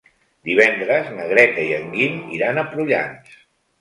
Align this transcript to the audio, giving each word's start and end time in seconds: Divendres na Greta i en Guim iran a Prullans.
Divendres 0.47 1.11
na 1.17 1.27
Greta 1.33 1.67
i 1.67 1.75
en 1.81 1.85
Guim 1.97 2.17
iran 2.39 2.59
a 2.59 2.65
Prullans. 2.73 3.37